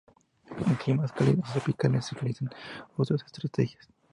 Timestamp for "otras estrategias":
2.97-3.87